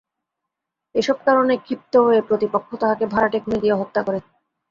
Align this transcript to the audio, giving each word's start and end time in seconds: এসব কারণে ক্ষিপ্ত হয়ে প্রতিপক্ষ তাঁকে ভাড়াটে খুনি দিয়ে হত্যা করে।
এসব 0.95 1.17
কারণে 1.25 1.53
ক্ষিপ্ত 1.57 1.93
হয়ে 2.05 2.21
প্রতিপক্ষ 2.21 2.69
তাঁকে 2.81 3.05
ভাড়াটে 3.13 3.37
খুনি 3.43 3.57
দিয়ে 3.63 3.79
হত্যা 3.81 4.01
করে। 4.03 4.19